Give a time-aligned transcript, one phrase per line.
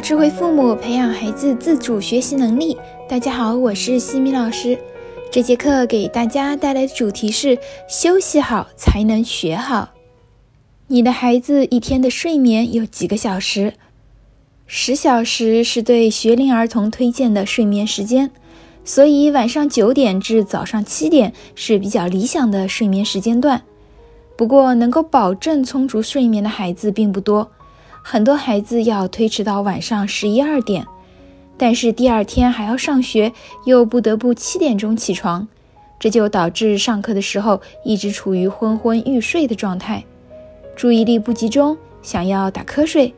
[0.00, 2.76] 智慧父母，培养孩子自主学习能力。
[3.08, 4.78] 大家好，我是西米老师。
[5.30, 9.90] 这节课给大家带来的主题是：休息好才能学好。
[10.86, 13.74] 你的孩子一天的睡眠有几个小时？
[14.66, 18.30] 十小时是对学龄儿童推荐的睡眠时间，
[18.84, 23.62] 所以晚上九点至早上七点是比较理想的睡眠时间段。
[24.36, 27.50] 不过，能够保证充足睡眠的孩子并不多。
[28.10, 30.86] 很多孩子要推迟到晚上十一二点，
[31.58, 33.30] 但是第二天还要上学，
[33.66, 35.46] 又不得不七点钟起床，
[35.98, 40.02] 这就导致上课的时候一直处于昏昏欲睡的状态，
[40.74, 43.12] 注意力不集中，想要打瞌睡。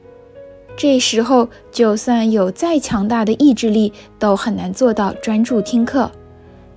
[0.76, 6.10] 这时候就算有再强大的意志力，都很难做到专注听课。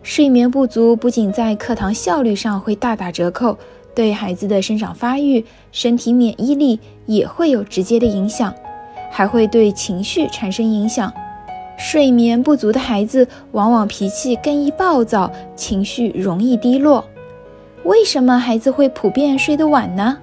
[0.03, 3.57] 睡眠不足不仅在课堂效率上会大打折扣。
[3.95, 8.53] 对孩子的生长发育、身体免疫力也会有直接的影响，
[9.11, 11.11] 还会对情绪产生影响。
[11.77, 17.03] 睡眠不足的孩子往往脾气更易暴躁，情绪容易低落。
[17.83, 20.17] 为什么孩子会普遍睡得晚呢？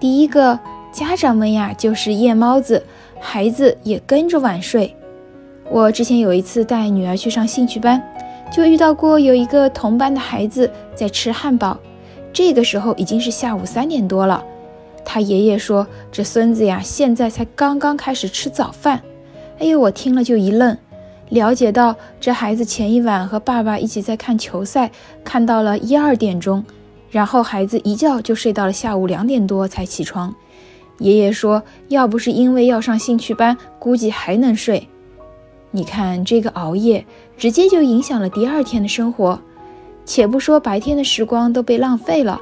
[0.00, 0.58] 第一个，
[0.92, 2.82] 家长们呀就是夜猫子，
[3.20, 4.94] 孩子也跟着晚睡。
[5.68, 8.00] 我之前有一次带女儿去上兴趣班，
[8.52, 11.76] 就遇到过有一个同班的孩子在吃汉堡。
[12.36, 14.44] 这个时候已经是下午三点多了，
[15.06, 19.00] 他爷爷说：“这孙子呀，现在才刚刚开始吃早饭。”
[19.58, 20.76] 哎呦，我听了就一愣，
[21.30, 24.90] 了解到这孩子前一晚和爸爸一起在看球赛，
[25.24, 26.62] 看到了一二点钟，
[27.10, 30.34] 然后孩子一觉就睡到了下午两点多才起床。
[30.98, 34.86] 爷爷说：“要不是因为要上兴趣班，估计还能睡。”
[35.72, 37.06] 你看这个熬夜，
[37.38, 39.40] 直接就影响了第二天的生活。
[40.06, 42.40] 且不说白天的时光都被浪费了，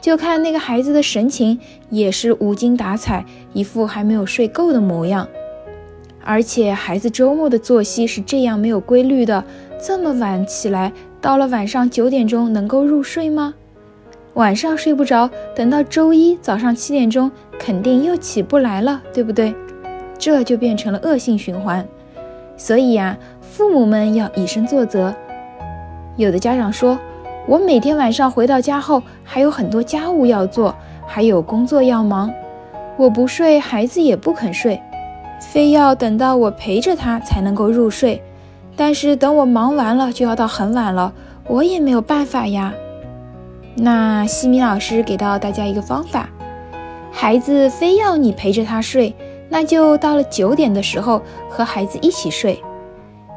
[0.00, 1.58] 就看那个孩子的神情，
[1.90, 5.28] 也是无精打采，一副还没有睡够的模样。
[6.22, 9.44] 而且孩子周末的作息是这样没有规律的，
[9.82, 13.54] 这么晚起来，到了晚上九点钟能够入睡吗？
[14.34, 19.52] 晚上睡不着，等到周一早上七点钟，肯定又起不来了，对不对？
[20.18, 21.84] 这就变成了恶性循环。
[22.56, 25.12] 所以呀，父母们要以身作则。
[26.20, 26.98] 有的家长说
[27.48, 30.74] ：“我每天晚上回到家后还有很多家务要做，
[31.06, 32.30] 还有工作要忙，
[32.98, 34.80] 我不睡，孩子也不肯睡，
[35.40, 38.22] 非要等到我陪着他才能够入睡。
[38.76, 41.12] 但是等我忙完了，就要到很晚了，
[41.48, 42.72] 我也没有办法呀。”
[43.76, 46.28] 那西米老师给到大家一个方法：
[47.10, 49.14] 孩子非要你陪着他睡，
[49.48, 52.62] 那就到了九点的时候和孩子一起睡。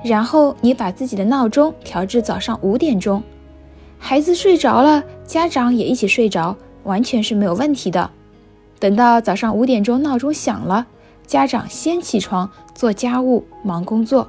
[0.04, 3.24] 然后你把自己的闹钟调至早上五点钟，
[3.98, 8.10] 孩子睡着了，家长也一起睡着，完全是没有问题的。
[8.80, 10.86] 等到早上五点钟闹钟响了，
[11.26, 14.28] 家长先起床做家务、忙工作，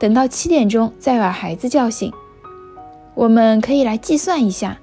[0.00, 2.12] 等到七点钟再把孩子叫醒。
[3.14, 4.78] 我们可以来计算一下，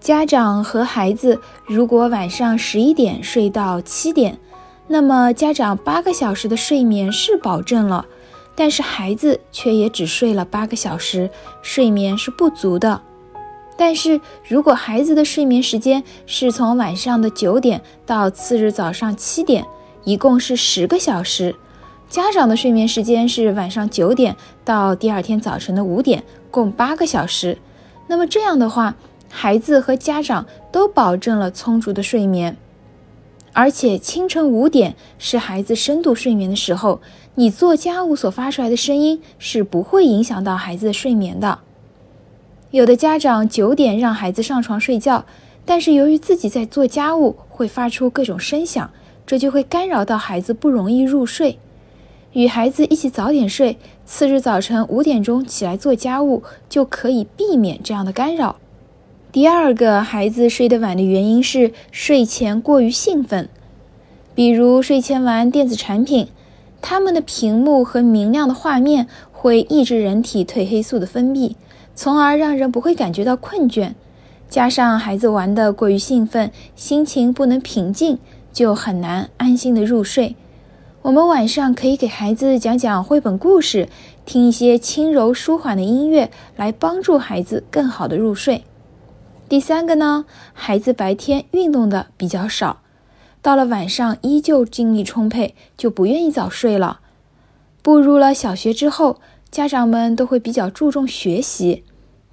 [0.00, 4.36] 家长和孩子如果晚上十一点睡到七点，
[4.88, 8.04] 那么家长八个小时的睡眠是保证了。
[8.54, 11.30] 但是孩子却也只睡了八个小时，
[11.62, 13.00] 睡眠是不足的。
[13.76, 19.64] 但是如果孩子的睡眠时间是从晚上的九点到次日早上七点，
[20.04, 21.54] 一共是十个小时，
[22.08, 27.56] 家长的睡眠时间是晚上九点到第二天早晨的五点，共八个小时。
[28.06, 28.94] 那么这样的话，
[29.30, 32.56] 孩子和家长都保证了充足的睡眠。
[33.54, 37.00] 而且清晨五点是孩子深度睡眠的时候，
[37.34, 41.58] 你做家务所发出来的声音是不会影响到孩子的睡眠的。
[42.70, 45.26] 有的家长九点让孩子上床睡觉，
[45.66, 48.90] 但是由于自己在做家务会发出各种声响，
[49.26, 51.58] 这就会干扰到孩子不容易入睡。
[52.32, 53.76] 与孩子一起早点睡，
[54.06, 58.56] 次日早晨五点钟起来做家务，就可以避免这样的干扰。
[59.32, 63.48] 第二个孩子睡得晚的原因是睡前过于兴奋，
[64.34, 66.28] 比如睡前玩电子产品，
[66.82, 71.54] 它们的屏幕和明亮的画面会抑制人体褪黑素的分泌，
[71.94, 73.94] 从而让人不会感觉到困倦。
[74.50, 78.18] 加上孩子玩得过于兴奋，心情不能平静，
[78.52, 80.36] 就很难安心的入睡。
[81.00, 83.88] 我们晚上可以给孩子讲讲绘本故事，
[84.26, 88.64] 听一些轻柔舒缓的音乐，来帮助孩子更好的入睡。
[89.52, 92.80] 第三个呢，孩子白天运动的比较少，
[93.42, 97.00] 到了晚上依旧精力充沛，就不愿意早睡了。
[97.82, 99.20] 步入了小学之后，
[99.50, 101.84] 家长们都会比较注重学习，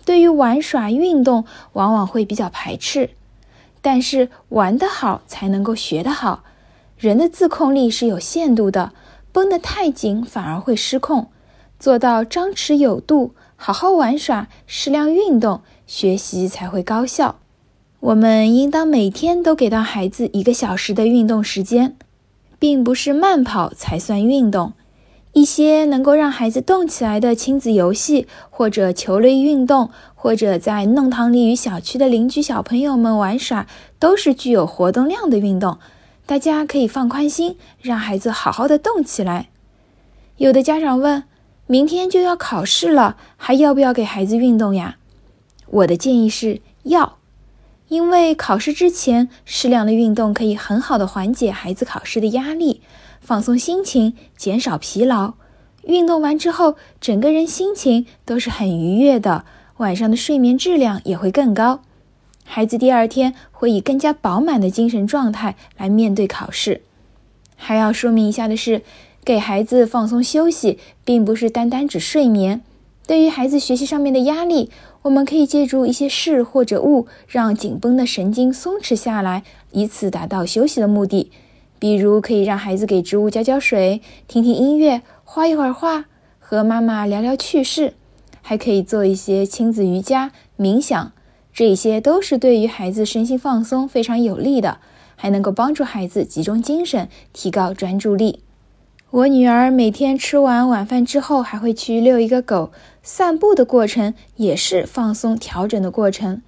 [0.06, 1.44] 对于玩耍运动
[1.74, 3.10] 往往会比较排斥。
[3.82, 6.46] 但是玩得好才能够学得好，
[6.98, 8.94] 人的自控力是有限度的，
[9.34, 11.28] 绷得太紧反而会失控。
[11.78, 17.40] 做到张弛有度，好好玩耍，适量运动，学习才会高效。
[18.00, 21.98] 我们应当每天都给到孩子一个小时的运动时间，
[22.60, 24.74] 并不是慢跑才算运动。
[25.34, 33.66] 一些能够让孩子动起来的亲子游戏，或者球类运动，或者在弄堂里与小区的邻居小朋友们玩耍，
[33.98, 35.80] 都是具有活动量的运动。
[36.28, 39.50] 大家可以放宽心，让孩子好好的动起来。
[40.38, 41.24] 有的家长问：
[41.66, 44.98] 明天就要考试了，还要不要给孩子运动呀？
[45.72, 47.18] 我的建议是要，
[47.88, 52.82] 因为考试之前适量的运动可以很好的缓解孩子考试的压力。
[53.22, 55.34] 放松心情，减少疲劳。
[55.84, 59.46] 运动完之后，整个人心情都是很愉悦的，
[59.78, 61.82] 晚上的睡眠质量也会更高。
[62.44, 66.82] 孩子第二天会以更加饱满的精神状态来面对考试。
[67.56, 68.82] 还要说明一下的是，
[69.24, 72.62] 给孩子放松休息，并不是单单指睡眠。
[73.06, 74.72] 对于孩子学习上面的压力，
[75.04, 81.32] 我们可以借助一些事或者物，让紧绷的神经松弛下来，以此达到休息的目的。
[81.80, 86.06] 比如可以让孩子给植物浇浇水，听听音乐，画一会儿画，
[86.38, 87.94] 和妈妈聊聊趣事，
[88.42, 91.14] 还可以做一些亲子瑜伽、冥想，
[91.54, 94.80] 这些都是对于孩子身心放松非常有利的，
[95.16, 98.44] 还能够帮助孩子集中精神，提高专注力。
[99.12, 102.72] 我女儿每天吃完晚饭之后，还会去遛一个狗，
[103.12, 106.44] 散步的过程也是放松调整的过程。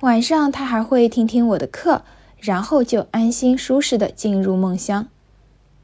[0.00, 2.02] 晚上他还会听听我的课。
[2.42, 5.06] 然后就安心舒适的进入梦乡。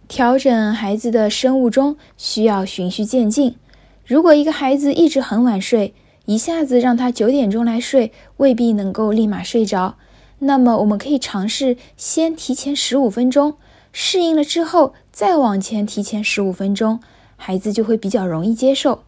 [0.09, 3.55] 调整孩子的生物钟需要循序渐进。
[4.05, 5.95] 如果一个孩子一直很晚睡，
[6.25, 9.95] 一下子让他九点钟来睡，未必能够立马睡着。
[10.41, 13.55] 那么我们可以尝试先提前十五分钟，
[13.93, 16.99] 适应了之后再往前提前十五分钟，
[17.37, 19.05] 孩子就会比较容易接受。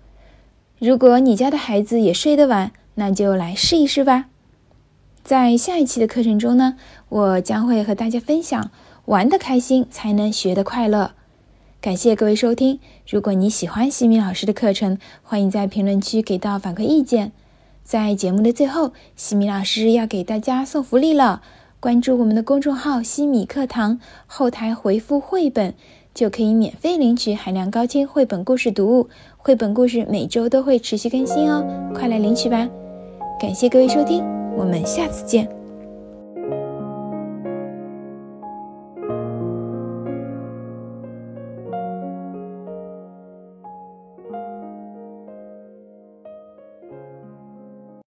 [0.80, 4.30] 如果你家的孩子也睡得晚，那就来试一试吧。
[5.22, 6.76] 在下一期的课程中呢，
[7.10, 8.70] 我将会和大家分享
[9.04, 11.12] 玩得开心才能学得快乐。
[11.82, 12.80] 感谢各位收听。
[13.06, 17.32] 如果你喜欢西米老师的课程，欢迎在评论区给到反馈意见。
[17.84, 21.42] 在节目的最后，西米老师要给大家送福利了。
[21.78, 25.74] 关注我们的公众号“西米课堂”，后台回复“绘本”，
[26.20, 29.08] 就可以免费领取海量高清绘本故事读物。
[29.38, 31.64] 绘本故事每周都会持续更新哦，
[31.94, 32.69] 快来领取吧！
[33.40, 34.22] 感谢各位收听。
[34.55, 35.59] 我们下次见。